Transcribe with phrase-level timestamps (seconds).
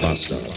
[0.00, 0.49] Bastard.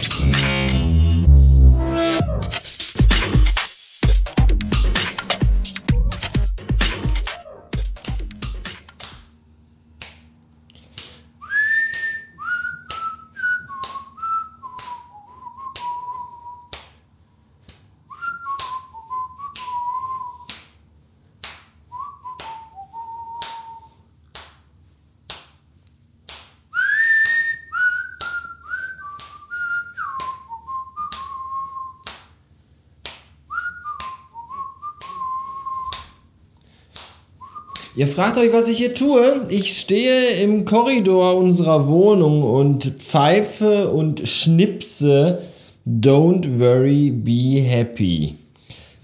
[37.96, 39.46] Ihr fragt euch, was ich hier tue.
[39.50, 45.42] Ich stehe im Korridor unserer Wohnung und pfeife und schnipse
[45.86, 48.34] Don't worry, be happy.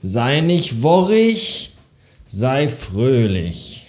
[0.02, 1.70] Sei nicht worrig,
[2.26, 3.86] sei fröhlich.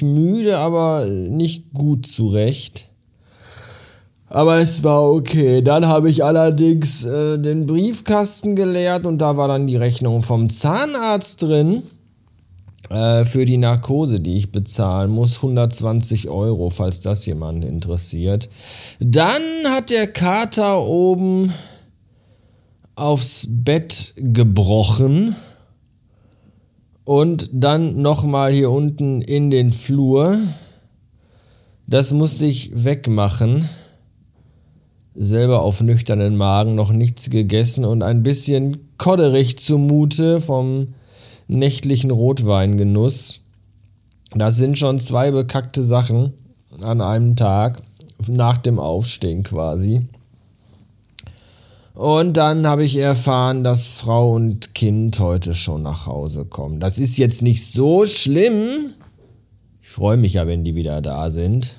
[0.02, 2.88] müde, aber nicht gut zurecht.
[4.28, 5.60] Aber es war okay.
[5.60, 10.48] Dann habe ich allerdings äh, den Briefkasten geleert und da war dann die Rechnung vom
[10.48, 11.82] Zahnarzt drin
[12.88, 15.36] äh, für die Narkose, die ich bezahlen muss.
[15.36, 18.48] 120 Euro, falls das jemand interessiert.
[19.00, 21.52] Dann hat der Kater oben
[22.94, 25.36] aufs Bett gebrochen
[27.04, 30.38] und dann nochmal hier unten in den Flur.
[31.86, 33.68] Das musste ich wegmachen.
[35.14, 40.94] Selber auf nüchternen Magen noch nichts gegessen und ein bisschen kodderig zumute vom
[41.48, 43.40] nächtlichen Rotweingenuss.
[44.34, 46.32] Das sind schon zwei bekackte Sachen
[46.80, 47.80] an einem Tag,
[48.26, 50.06] nach dem Aufstehen quasi.
[51.94, 56.80] Und dann habe ich erfahren, dass Frau und Kind heute schon nach Hause kommen.
[56.80, 58.90] Das ist jetzt nicht so schlimm.
[59.80, 61.76] Ich freue mich ja, wenn die wieder da sind.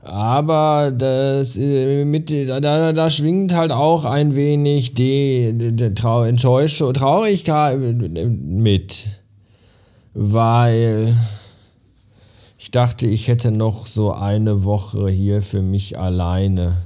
[0.00, 6.94] Aber das äh, mit, da, da schwingt halt auch ein wenig die, die Trau Enttäuschung,
[6.94, 9.08] Traurigkeit mit.
[10.14, 11.16] Weil
[12.58, 16.76] ich dachte, ich hätte noch so eine Woche hier für mich alleine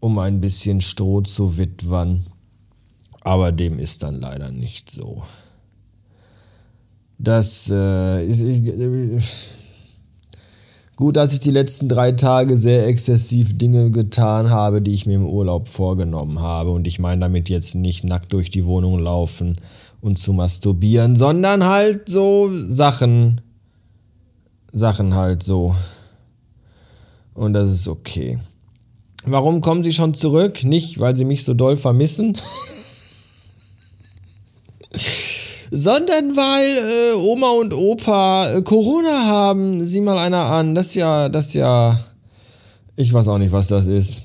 [0.00, 2.24] um ein bisschen Stroh zu witwern.
[3.24, 5.24] Aber dem ist dann leider nicht so.
[7.18, 9.20] Das äh, ist, äh,
[10.96, 15.14] gut, dass ich die letzten drei Tage sehr exzessiv Dinge getan habe, die ich mir
[15.14, 16.70] im Urlaub vorgenommen habe.
[16.70, 19.56] Und ich meine damit jetzt nicht nackt durch die Wohnung laufen
[20.00, 23.40] und zu masturbieren, sondern halt so Sachen.
[24.70, 25.74] Sachen halt so.
[27.32, 28.38] Und das ist okay.
[29.24, 30.64] Warum kommen sie schon zurück?
[30.64, 32.36] Nicht, weil sie mich so doll vermissen,
[35.76, 39.84] sondern weil äh, Oma und Opa äh, Corona haben.
[39.84, 40.74] Sieh mal einer an.
[40.74, 41.98] Das ist ja, das ist ja.
[42.96, 44.22] Ich weiß auch nicht, was das ist.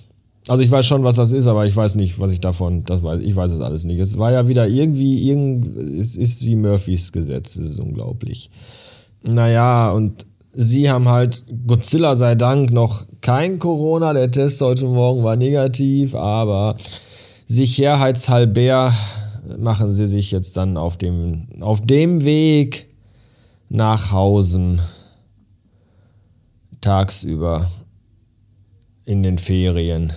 [0.47, 3.03] Also ich weiß schon, was das ist, aber ich weiß nicht, was ich davon, das
[3.03, 3.99] weiß, ich weiß es alles nicht.
[3.99, 8.49] Es war ja wieder irgendwie, irgend, es ist wie Murphys Gesetz, es ist unglaublich.
[9.21, 14.13] Naja, und sie haben halt, Godzilla sei Dank, noch kein Corona.
[14.13, 16.75] Der Test heute Morgen war negativ, aber
[17.45, 18.93] sicherheitshalber
[19.57, 22.89] machen sie sich jetzt dann auf dem, auf dem Weg
[23.69, 24.79] nach Hause
[26.81, 27.69] tagsüber
[29.05, 30.13] in den Ferien.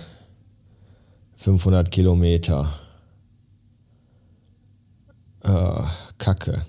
[1.37, 2.71] 500 Kilometer.
[5.41, 5.83] Äh,
[6.17, 6.65] Kacke.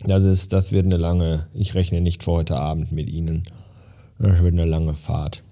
[0.00, 3.48] Das, ist, das wird eine lange, ich rechne nicht für heute Abend mit Ihnen.
[4.18, 5.42] Das wird eine lange Fahrt.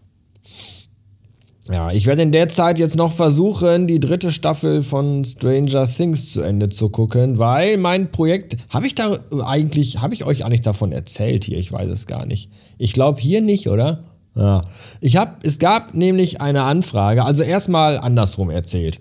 [1.71, 6.33] Ja, ich werde in der Zeit jetzt noch versuchen, die dritte Staffel von Stranger Things
[6.33, 10.61] zu Ende zu gucken, weil mein Projekt, habe ich da eigentlich, habe ich euch eigentlich
[10.61, 11.57] davon erzählt hier?
[11.57, 12.51] Ich weiß es gar nicht.
[12.77, 14.05] Ich glaube hier nicht, oder?
[14.37, 14.61] Ja.
[15.01, 19.01] Ich habe, es gab nämlich eine Anfrage, also erstmal andersrum erzählt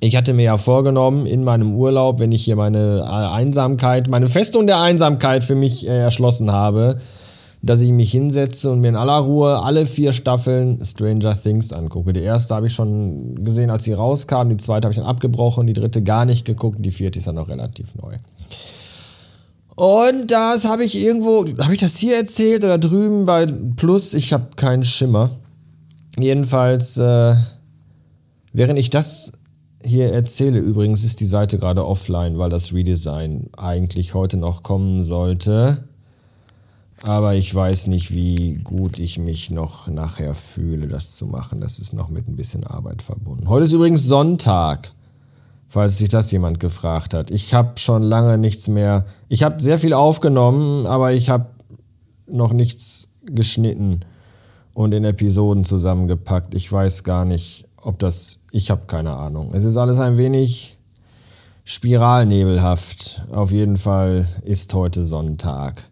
[0.00, 4.28] ich hatte mir ja vorgenommen, in meinem Urlaub, wenn ich hier meine äh, Einsamkeit, meine
[4.28, 7.00] Festung der Einsamkeit für mich äh, erschlossen habe,
[7.62, 12.12] dass ich mich hinsetze und mir in aller Ruhe alle vier Staffeln Stranger Things angucke.
[12.12, 15.66] Die erste habe ich schon gesehen, als sie rauskam, die zweite habe ich dann abgebrochen,
[15.66, 18.16] die dritte gar nicht geguckt, die vierte ist dann noch relativ neu.
[19.76, 24.14] Und das habe ich irgendwo, habe ich das hier erzählt oder drüben bei Plus?
[24.14, 25.30] Ich habe keinen Schimmer.
[26.18, 27.34] Jedenfalls, äh,
[28.54, 29.32] während ich das
[29.84, 35.04] hier erzähle, übrigens ist die Seite gerade offline, weil das Redesign eigentlich heute noch kommen
[35.04, 35.84] sollte.
[37.06, 41.60] Aber ich weiß nicht, wie gut ich mich noch nachher fühle, das zu machen.
[41.60, 43.48] Das ist noch mit ein bisschen Arbeit verbunden.
[43.48, 44.90] Heute ist übrigens Sonntag,
[45.68, 47.30] falls sich das jemand gefragt hat.
[47.30, 49.06] Ich habe schon lange nichts mehr.
[49.28, 51.46] Ich habe sehr viel aufgenommen, aber ich habe
[52.26, 54.00] noch nichts geschnitten
[54.74, 56.56] und in Episoden zusammengepackt.
[56.56, 58.40] Ich weiß gar nicht, ob das.
[58.50, 59.54] Ich habe keine Ahnung.
[59.54, 60.76] Es ist alles ein wenig
[61.64, 63.22] spiralnebelhaft.
[63.30, 65.88] Auf jeden Fall ist heute Sonntag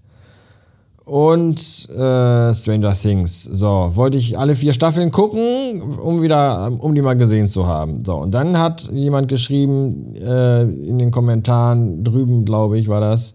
[1.04, 3.44] und äh, Stranger Things.
[3.44, 8.02] So, wollte ich alle vier Staffeln gucken, um wieder, um die mal gesehen zu haben.
[8.04, 13.34] So, und dann hat jemand geschrieben äh, in den Kommentaren drüben, glaube ich, war das.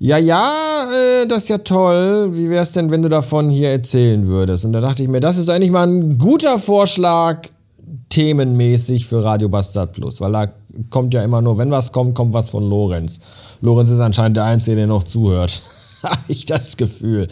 [0.00, 0.50] Ja, ja,
[0.90, 2.30] äh, das ist ja toll.
[2.32, 4.64] Wie wäre es denn, wenn du davon hier erzählen würdest?
[4.64, 7.42] Und da dachte ich mir, das ist eigentlich mal ein guter Vorschlag
[8.08, 10.48] themenmäßig für Radio Bastard Plus, weil da
[10.90, 13.20] kommt ja immer nur, wenn was kommt, kommt was von Lorenz.
[13.60, 15.62] Lorenz ist anscheinend der Einzige, der noch zuhört.
[16.10, 17.28] habe ich das Gefühl.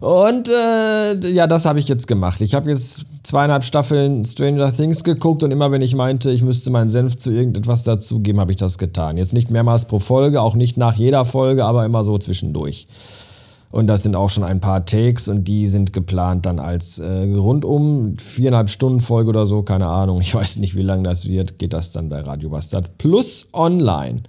[0.00, 2.40] Und äh, ja, das habe ich jetzt gemacht.
[2.40, 6.70] Ich habe jetzt zweieinhalb Staffeln Stranger Things geguckt und immer wenn ich meinte, ich müsste
[6.70, 9.16] meinen Senf zu irgendetwas dazugeben, habe ich das getan.
[9.16, 12.86] Jetzt nicht mehrmals pro Folge, auch nicht nach jeder Folge, aber immer so zwischendurch.
[13.70, 17.24] Und das sind auch schon ein paar Takes und die sind geplant dann als äh,
[17.34, 20.20] rundum viereinhalb Stunden Folge oder so, keine Ahnung.
[20.20, 21.58] Ich weiß nicht, wie lang das wird.
[21.58, 24.22] Geht das dann bei Radio Bastard Plus online.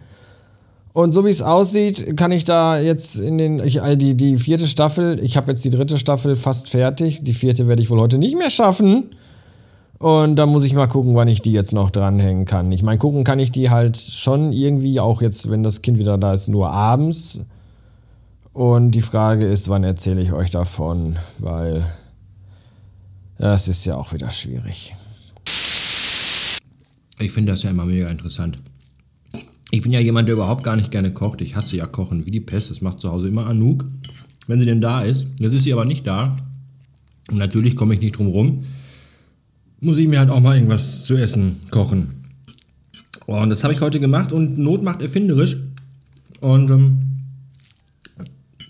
[1.00, 4.36] Und so wie es aussieht, kann ich da jetzt in den, ich, äh, die, die
[4.36, 7.24] vierte Staffel, ich habe jetzt die dritte Staffel fast fertig.
[7.24, 9.06] Die vierte werde ich wohl heute nicht mehr schaffen.
[9.98, 12.70] Und da muss ich mal gucken, wann ich die jetzt noch dranhängen kann.
[12.74, 16.18] Ich meine, gucken kann ich die halt schon irgendwie, auch jetzt, wenn das Kind wieder
[16.18, 17.46] da ist, nur abends.
[18.52, 21.16] Und die Frage ist, wann erzähle ich euch davon?
[21.38, 21.86] Weil
[23.38, 24.98] das ist ja auch wieder schwierig.
[27.20, 28.60] Ich finde das ja immer mega interessant.
[29.72, 31.42] Ich bin ja jemand, der überhaupt gar nicht gerne kocht.
[31.42, 32.72] Ich hasse ja Kochen wie die Pest.
[32.72, 33.86] Das macht zu Hause immer Anouk,
[34.48, 35.28] wenn sie denn da ist.
[35.40, 36.36] Jetzt ist sie aber nicht da.
[37.30, 38.66] Und natürlich komme ich nicht drum rum.
[39.80, 42.16] Muss ich mir halt auch mal irgendwas zu essen kochen.
[43.28, 45.58] Und das habe ich heute gemacht und Not macht erfinderisch.
[46.42, 46.98] Und ähm,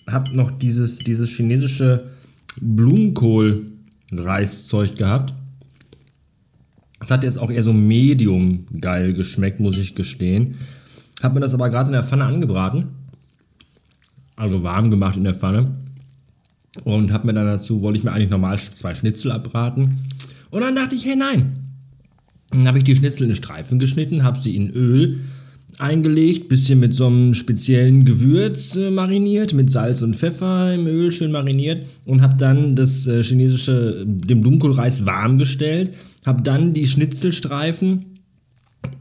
[0.08, 2.10] habe noch dieses, dieses chinesische
[2.60, 5.34] Blumenkohl-Reiszeug gehabt.
[7.00, 10.58] Das hat jetzt auch eher so medium geil geschmeckt, muss ich gestehen.
[11.22, 12.88] Hab mir das aber gerade in der Pfanne angebraten.
[14.36, 15.76] Also warm gemacht in der Pfanne.
[16.84, 20.00] Und hab mir dann dazu, wollte ich mir eigentlich normal zwei Schnitzel abbraten.
[20.50, 21.58] Und dann dachte ich, hey nein.
[22.52, 25.20] Dann habe ich die Schnitzel in Streifen geschnitten, habe sie in Öl
[25.78, 31.12] eingelegt, bisschen mit so einem speziellen Gewürz äh, mariniert, mit Salz und Pfeffer im Öl
[31.12, 35.94] schön mariniert und habe dann das äh, chinesische, den Blumenkohlreis warm gestellt,
[36.26, 38.09] habe dann die Schnitzelstreifen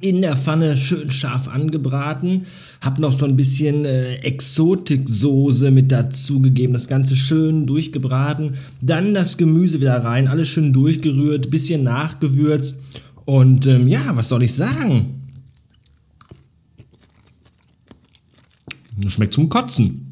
[0.01, 2.47] in der Pfanne schön scharf angebraten,
[2.81, 9.15] habe noch so ein bisschen äh, Exotiksoße mit dazu gegeben, das Ganze schön durchgebraten, dann
[9.15, 12.81] das Gemüse wieder rein, alles schön durchgerührt, bisschen nachgewürzt
[13.25, 15.15] und ähm, ja, was soll ich sagen?
[19.07, 20.08] Schmeckt zum Kotzen.